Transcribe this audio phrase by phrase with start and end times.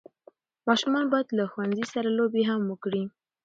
[0.67, 3.03] ماشومان باید له ښوونځي سره لوبي هم وکړي.